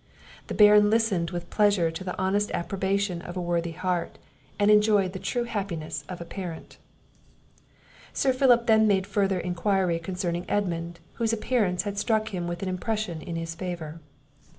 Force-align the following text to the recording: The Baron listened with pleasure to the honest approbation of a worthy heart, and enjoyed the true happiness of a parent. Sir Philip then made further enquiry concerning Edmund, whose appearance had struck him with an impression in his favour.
The 0.47 0.55
Baron 0.55 0.89
listened 0.89 1.29
with 1.29 1.51
pleasure 1.51 1.91
to 1.91 2.03
the 2.03 2.17
honest 2.17 2.49
approbation 2.55 3.21
of 3.21 3.37
a 3.37 3.41
worthy 3.41 3.73
heart, 3.73 4.17
and 4.57 4.71
enjoyed 4.71 5.13
the 5.13 5.19
true 5.19 5.43
happiness 5.43 6.05
of 6.09 6.19
a 6.19 6.25
parent. 6.25 6.77
Sir 8.11 8.33
Philip 8.33 8.65
then 8.65 8.87
made 8.87 9.05
further 9.05 9.39
enquiry 9.39 9.99
concerning 9.99 10.49
Edmund, 10.49 11.01
whose 11.21 11.33
appearance 11.33 11.83
had 11.83 11.99
struck 11.99 12.29
him 12.29 12.47
with 12.47 12.63
an 12.63 12.67
impression 12.67 13.21
in 13.21 13.35
his 13.35 13.53
favour. 13.53 14.01